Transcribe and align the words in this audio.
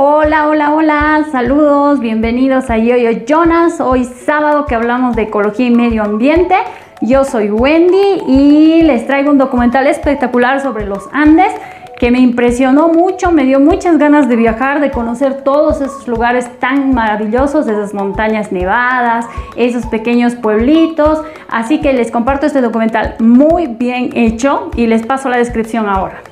Hola, 0.00 0.46
hola, 0.46 0.74
hola, 0.74 1.26
saludos, 1.32 1.98
bienvenidos 1.98 2.70
a 2.70 2.78
Yoyo 2.78 3.24
Jonas. 3.26 3.80
Hoy 3.80 4.04
sábado 4.04 4.64
que 4.64 4.76
hablamos 4.76 5.16
de 5.16 5.22
ecología 5.22 5.66
y 5.66 5.70
medio 5.72 6.04
ambiente. 6.04 6.54
Yo 7.00 7.24
soy 7.24 7.50
Wendy 7.50 8.22
y 8.28 8.82
les 8.82 9.08
traigo 9.08 9.32
un 9.32 9.38
documental 9.38 9.88
espectacular 9.88 10.60
sobre 10.60 10.86
los 10.86 11.08
Andes 11.12 11.52
que 11.98 12.12
me 12.12 12.20
impresionó 12.20 12.86
mucho, 12.86 13.32
me 13.32 13.42
dio 13.44 13.58
muchas 13.58 13.98
ganas 13.98 14.28
de 14.28 14.36
viajar, 14.36 14.80
de 14.80 14.92
conocer 14.92 15.42
todos 15.42 15.80
esos 15.80 16.06
lugares 16.06 16.48
tan 16.60 16.94
maravillosos, 16.94 17.66
esas 17.66 17.92
montañas 17.92 18.52
nevadas, 18.52 19.26
esos 19.56 19.84
pequeños 19.86 20.36
pueblitos. 20.36 21.22
Así 21.48 21.80
que 21.80 21.92
les 21.92 22.12
comparto 22.12 22.46
este 22.46 22.60
documental 22.60 23.16
muy 23.18 23.66
bien 23.66 24.10
hecho 24.14 24.70
y 24.76 24.86
les 24.86 25.04
paso 25.04 25.28
la 25.28 25.38
descripción 25.38 25.88
ahora. 25.88 26.22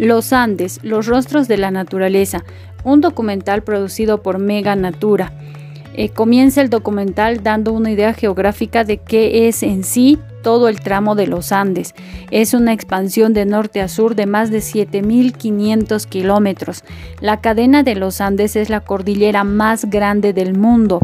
Los 0.00 0.32
Andes, 0.32 0.80
los 0.82 1.04
rostros 1.04 1.46
de 1.46 1.58
la 1.58 1.70
naturaleza, 1.70 2.42
un 2.84 3.02
documental 3.02 3.62
producido 3.62 4.22
por 4.22 4.38
Mega 4.38 4.74
Natura. 4.74 5.34
Eh, 5.92 6.08
comienza 6.08 6.62
el 6.62 6.70
documental 6.70 7.42
dando 7.42 7.74
una 7.74 7.90
idea 7.90 8.14
geográfica 8.14 8.82
de 8.82 8.96
qué 8.96 9.46
es 9.46 9.62
en 9.62 9.84
sí 9.84 10.18
todo 10.42 10.68
el 10.70 10.80
tramo 10.80 11.16
de 11.16 11.26
los 11.26 11.52
Andes. 11.52 11.94
Es 12.30 12.54
una 12.54 12.72
expansión 12.72 13.34
de 13.34 13.44
norte 13.44 13.82
a 13.82 13.88
sur 13.88 14.14
de 14.14 14.24
más 14.24 14.50
de 14.50 14.60
7.500 14.60 16.06
kilómetros. 16.06 16.82
La 17.20 17.42
cadena 17.42 17.82
de 17.82 17.94
los 17.94 18.22
Andes 18.22 18.56
es 18.56 18.70
la 18.70 18.80
cordillera 18.80 19.44
más 19.44 19.84
grande 19.90 20.32
del 20.32 20.56
mundo. 20.56 21.00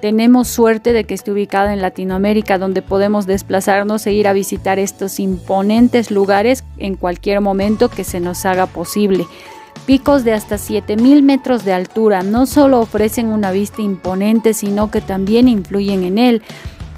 Tenemos 0.00 0.48
suerte 0.48 0.94
de 0.94 1.04
que 1.04 1.12
esté 1.12 1.30
ubicada 1.30 1.74
en 1.74 1.82
Latinoamérica, 1.82 2.56
donde 2.56 2.80
podemos 2.80 3.26
desplazarnos 3.26 4.06
e 4.06 4.12
ir 4.12 4.28
a 4.28 4.32
visitar 4.32 4.78
estos 4.78 5.20
imponentes 5.20 6.10
lugares 6.10 6.64
en 6.78 6.94
cualquier 6.96 7.42
momento 7.42 7.90
que 7.90 8.04
se 8.04 8.18
nos 8.18 8.46
haga 8.46 8.66
posible. 8.66 9.26
Picos 9.84 10.24
de 10.24 10.32
hasta 10.32 10.56
7.000 10.56 11.22
metros 11.22 11.64
de 11.64 11.74
altura 11.74 12.22
no 12.22 12.46
solo 12.46 12.80
ofrecen 12.80 13.26
una 13.26 13.50
vista 13.52 13.82
imponente, 13.82 14.54
sino 14.54 14.90
que 14.90 15.00
también 15.02 15.48
influyen 15.48 16.04
en 16.04 16.16
él. 16.16 16.42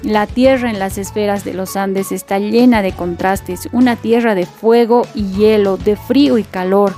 La 0.01 0.27
tierra 0.27 0.69
en 0.69 0.79
las 0.79 0.97
esferas 0.97 1.43
de 1.43 1.53
los 1.53 1.75
Andes 1.75 2.11
está 2.11 2.39
llena 2.39 2.81
de 2.81 2.91
contrastes, 2.91 3.67
una 3.71 3.95
tierra 3.95 4.35
de 4.35 4.45
fuego 4.45 5.07
y 5.15 5.31
hielo, 5.31 5.77
de 5.77 5.95
frío 5.95 6.37
y 6.37 6.43
calor. 6.43 6.93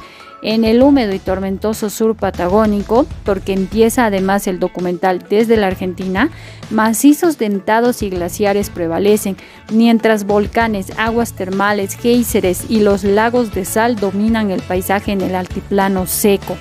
En 0.48 0.64
el 0.64 0.84
húmedo 0.84 1.12
y 1.12 1.18
tormentoso 1.18 1.90
sur 1.90 2.16
patagónico, 2.16 3.08
porque 3.24 3.52
empieza 3.52 4.06
además 4.06 4.46
el 4.46 4.60
documental 4.60 5.26
desde 5.28 5.58
la 5.58 5.66
Argentina, 5.66 6.30
macizos 6.70 7.40
dentados 7.40 8.04
y 8.04 8.12
glaciares 8.12 8.70
prevalecen, 8.70 9.38
mientras 9.74 10.28
volcanes, 10.28 10.92
aguas 11.00 11.34
termales, 11.34 11.96
géiseres 11.96 12.66
y 12.70 12.82
los 12.82 13.04
lagos 13.04 13.56
de 13.56 13.66
sal 13.66 13.96
dominan 13.96 14.52
el 14.52 14.62
paisaje 14.62 15.14
en 15.14 15.22
el 15.22 15.34
altiplano 15.34 16.06
seco 16.06 16.56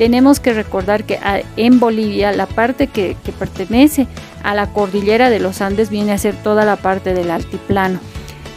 tenemos 0.00 0.40
que 0.40 0.54
recordar 0.54 1.04
que 1.04 1.18
ah, 1.22 1.40
en 1.58 1.78
Bolivia 1.78 2.32
la 2.32 2.46
parte 2.46 2.86
que, 2.86 3.18
pertenece 3.38 4.06
a 4.42 4.54
la 4.54 4.72
cordillera 4.72 5.28
de 5.28 5.40
los 5.40 5.60
Andes 5.60 5.90
viene 5.90 6.12
a 6.12 6.18
ser 6.18 6.34
toda 6.36 6.64
la 6.64 6.76
parte 6.76 7.12
del 7.12 7.30
altiplano. 7.30 8.00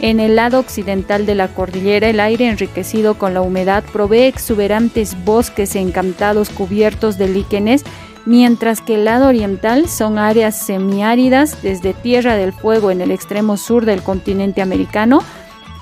En 0.04 0.20
el 0.20 0.36
lado 0.36 0.60
occidental 0.60 1.24
de 1.24 1.34
la 1.34 1.48
cordillera, 1.48 2.10
el 2.10 2.20
aire 2.20 2.46
enriquecido 2.46 3.14
con 3.14 3.32
la 3.32 3.40
humedad 3.40 3.82
provee 3.90 4.24
exuberantes 4.24 5.16
bosques 5.24 5.74
encantados 5.76 6.50
cubiertos 6.50 7.16
de 7.16 7.26
líquenes, 7.26 7.84
mientras 8.26 8.82
que 8.82 8.96
el 8.96 9.06
lado 9.06 9.28
oriental 9.28 9.88
son 9.88 10.18
áreas 10.18 10.58
semiáridas 10.58 11.62
desde 11.62 11.94
Tierra 11.94 12.36
del 12.36 12.52
Fuego 12.52 12.90
en 12.90 13.00
el 13.00 13.12
extremo 13.12 13.56
sur 13.56 13.86
del 13.86 14.02
continente 14.02 14.60
americano. 14.60 15.22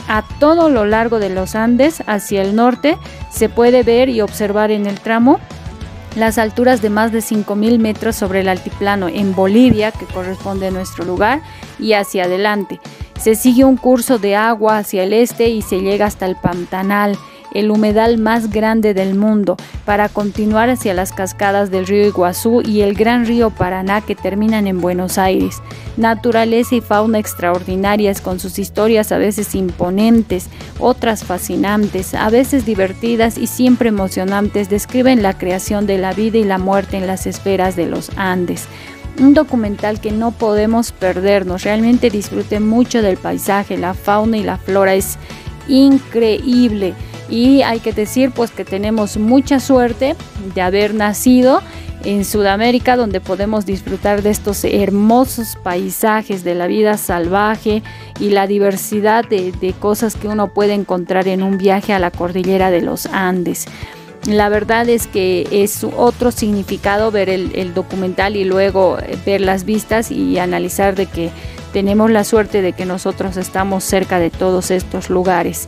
A 0.07 0.23
todo 0.39 0.69
lo 0.69 0.85
largo 0.85 1.19
de 1.19 1.29
los 1.29 1.57
Andes 1.57 2.05
hacia 2.07 2.43
el 2.43 2.55
norte 2.55 2.99
se 3.29 3.49
puede 3.49 3.83
ver 3.83 4.09
y 4.09 4.21
observar 4.21 4.71
en 4.71 4.87
el 4.87 5.01
tramo 5.01 5.41
las 6.17 6.39
alturas 6.39 6.83
de 6.83 6.91
más 6.91 7.13
de 7.13 7.21
5.000 7.21 7.79
metros 7.79 8.17
sobre 8.17 8.41
el 8.41 8.49
altiplano 8.49 9.09
en 9.09 9.35
Bolivia, 9.35 9.91
que 9.93 10.07
corresponde 10.07 10.67
a 10.67 10.71
nuestro 10.71 11.05
lugar, 11.05 11.43
y 11.79 11.95
hacia 11.95 12.25
adelante. 12.25 12.81
Se 13.19 13.35
sigue 13.35 13.65
un 13.65 13.77
curso 13.77 14.19
de 14.19 14.37
agua 14.37 14.79
hacia 14.79 15.05
el 15.05 15.13
este 15.13 15.49
y 15.49 15.63
se 15.63 15.81
llega 15.81 16.07
hasta 16.07 16.27
el 16.27 16.37
Pantanal 16.37 17.17
el 17.55 17.71
humedal 17.71 18.19
más 18.19 18.51
grande 18.51 18.95
del 18.95 19.15
mundo, 19.15 19.57
para 19.85 20.09
continuar 20.09 20.71
hacia 20.71 20.95
las 20.95 21.13
cascadas 21.13 21.71
del 21.71 21.87
río 21.87 22.07
Iguazú 22.07 22.63
y 22.63 22.81
el 22.81 22.95
gran 22.95 23.27
río 23.27 23.51
Paraná 23.51 24.01
que 24.01 24.15
terminan 24.15 24.67
en 24.67 24.81
Buenos 24.81 25.19
Aires. 25.19 25.63
Naturaleza 25.97 26.75
y 26.77 26.81
fauna 26.81 27.19
extraordinarias 27.19 28.21
con 28.21 28.41
sus 28.41 28.59
historias 28.59 29.13
a 29.13 29.19
veces 29.19 29.55
imponentes, 29.55 30.49
otras 30.79 31.25
fascinantes, 31.25 32.15
a 32.15 32.31
veces 32.31 32.65
divertidas 32.65 33.37
y 33.37 33.47
siempre 33.47 33.91
emocionantes, 33.91 34.71
describen 34.71 35.23
la 35.23 35.37
creación 35.37 35.87
de 35.87 35.99
la 35.99 36.13
vida 36.13 36.39
y 36.39 36.45
la 36.45 36.59
muerte 36.59 36.97
en 36.97 37.07
las 37.07 37.27
esferas 37.27 37.77
de 37.77 37.87
los 37.87 38.11
Andes 38.17 38.67
un 39.19 39.35
documental 39.35 40.01
que 40.01 40.11
no 40.11 40.31
podemos 40.31 40.93
perdernos. 40.93 41.65
Realmente 41.65 42.11
disfruté 42.11 42.61
mucho 42.61 43.03
del 43.03 43.17
paisaje, 43.17 43.77
la 43.77 43.95
fauna 43.95 44.39
y 44.39 44.43
la 44.43 44.57
flora 44.57 44.95
es 44.95 45.19
increíble 45.69 46.95
y 47.33 47.63
hay 47.63 47.81
que 47.81 47.95
decir 47.95 48.31
pues 48.31 48.51
que 48.51 48.67
tenemos 48.67 49.17
mucha 49.17 49.59
suerte 49.59 50.15
de 50.55 50.61
haber 50.61 50.93
nacido 50.95 51.63
en 52.05 52.27
Sudamérica 52.27 52.95
donde 52.95 53.21
podemos 53.21 53.65
disfrutar 53.65 54.21
de 54.21 54.29
estos 54.29 54.65
hermosos 54.65 55.57
paisajes 55.63 56.45
de 56.45 56.55
la 56.55 56.67
vida 56.67 56.99
salvaje 56.99 57.83
y 58.21 58.31
la 58.31 58.47
diversidad 58.47 59.25
de, 59.27 59.75
cosas 59.81 60.15
que 60.15 60.29
uno 60.29 60.53
puede 60.53 60.75
encontrar 60.75 61.27
en 61.27 61.43
un 61.43 61.57
viaje 61.57 61.95
a 61.95 61.99
la 61.99 62.11
cordillera 62.11 62.71
de 62.71 62.83
los 62.83 63.07
Andes. 63.07 63.65
La 64.27 64.51
verdad 64.51 64.87
es 64.91 65.07
que 65.07 65.49
es 65.51 65.85
otro 65.85 66.33
significado 66.33 67.11
ver 67.11 67.31
el, 67.31 67.53
el 67.55 67.73
documental 67.73 68.37
y 68.37 68.45
luego 68.45 68.99
ver 69.25 69.41
las 69.41 69.65
vistas 69.65 70.11
y 70.11 70.39
analizar 70.39 70.97
de 70.97 71.07
que 71.07 71.31
tenemos 71.73 72.11
la 72.11 72.25
suerte 72.25 72.61
de 72.61 72.75
que 72.75 72.85
nosotros 72.85 73.39
estamos 73.39 73.85
cerca 73.85 74.19
de 74.19 74.29
todos 74.29 74.71
estos 74.71 75.09
lugares. 75.09 75.67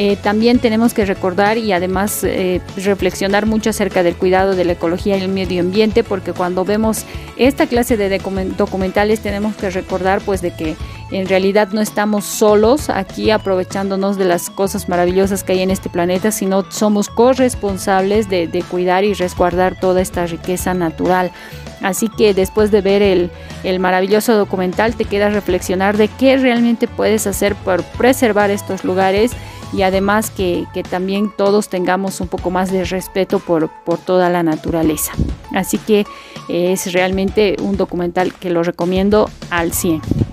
Eh, 0.00 0.16
también 0.22 0.60
tenemos 0.60 0.94
que 0.94 1.04
recordar 1.04 1.58
y 1.58 1.72
además 1.72 2.22
eh, 2.22 2.60
reflexionar 2.76 3.46
mucho 3.46 3.70
acerca 3.70 4.04
del 4.04 4.14
cuidado 4.14 4.54
de 4.54 4.64
la 4.64 4.74
ecología 4.74 5.16
y 5.16 5.22
el 5.22 5.28
medio 5.28 5.60
ambiente, 5.60 6.04
porque 6.04 6.32
cuando 6.32 6.64
vemos 6.64 7.04
esta 7.36 7.66
clase 7.66 7.96
de 7.96 8.20
documentales 8.56 9.18
tenemos 9.18 9.56
que 9.56 9.70
recordar 9.70 10.20
pues 10.20 10.40
de 10.40 10.52
que 10.52 10.76
en 11.10 11.26
realidad 11.26 11.68
no 11.72 11.80
estamos 11.80 12.24
solos 12.24 12.90
aquí 12.90 13.30
aprovechándonos 13.30 14.18
de 14.18 14.26
las 14.26 14.50
cosas 14.50 14.88
maravillosas 14.88 15.42
que 15.42 15.52
hay 15.52 15.62
en 15.62 15.70
este 15.70 15.88
planeta, 15.88 16.30
sino 16.30 16.70
somos 16.70 17.08
corresponsables 17.08 18.28
de, 18.28 18.64
cuidar 18.70 19.04
y 19.04 19.14
resguardar 19.14 19.78
toda 19.78 20.02
esta 20.02 20.26
riqueza 20.26 20.74
natural. 20.74 21.32
Así 21.80 22.08
que 22.08 22.34
después 22.34 22.70
de 22.70 22.82
ver 22.82 23.02
el, 23.02 23.80
maravilloso 23.80 24.36
documental 24.36 24.96
te 24.96 25.04
queda 25.04 25.30
reflexionar 25.30 25.96
de 25.96 26.08
qué 26.08 26.36
realmente 26.36 26.88
puedes 26.88 27.26
hacer 27.26 27.54
por 27.54 27.82
preservar 27.82 28.50
estos 28.50 28.84
lugares 28.84 29.32
y 29.72 29.82
además 29.82 30.30
que, 30.30 30.66
también 30.90 31.30
todos 31.36 31.68
tengamos 31.68 32.20
un 32.20 32.28
poco 32.28 32.50
más 32.50 32.70
de 32.70 32.84
respeto 32.84 33.38
por, 33.38 33.70
toda 34.04 34.28
la 34.28 34.42
naturaleza. 34.42 35.12
Así 35.54 35.78
que 35.78 36.04
es 36.48 36.92
realmente 36.92 37.56
un 37.62 37.76
documental 37.78 38.34
que 38.34 38.50
lo 38.50 38.62
recomiendo 38.62 39.30
al 39.50 39.72
100. 39.72 40.27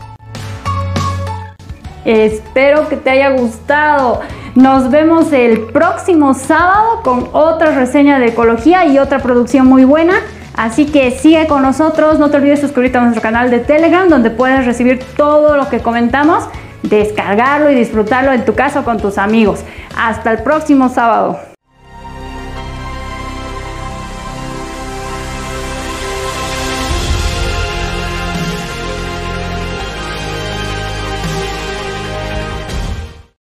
Espero 2.06 2.88
que 2.88 2.98
te 2.98 3.10
haya 3.10 3.32
gustado. 3.32 4.22
Nos 4.56 4.90
vemos 4.90 5.34
el 5.34 5.60
próximo 5.68 6.34
sábado 6.34 7.02
con 7.04 7.30
otra 7.34 7.72
reseña 7.76 8.20
de 8.20 8.28
ecología 8.28 8.86
y 8.86 9.00
otra 9.00 9.20
producción 9.20 9.68
muy 9.68 9.84
buena. 9.84 10.14
Así 10.56 10.86
que 10.86 11.12
sigue 11.12 11.48
con 11.48 11.62
nosotros. 11.62 12.20
No 12.20 12.30
te 12.30 12.38
olvides 12.38 12.62
suscribirte 12.62 12.98
a 12.98 13.02
nuestro 13.02 13.22
canal 13.22 13.52
de 13.52 13.60
Telegram 13.60 14.08
donde 14.08 14.30
puedes 14.30 14.66
recibir 14.66 15.04
todo 15.18 15.58
lo 15.58 15.68
que 15.68 15.80
comentamos 15.80 16.48
descargarlo 16.90 17.72
y 17.72 17.76
disfrutarlo 17.76 18.32
en 18.32 18.46
tu 18.46 18.54
casa 18.54 18.84
con 18.84 19.00
tus 19.00 19.18
amigos. 19.18 19.62
Hasta 19.98 20.32
el 20.32 20.44
próximo 20.44 20.90
sábado. 20.90 21.55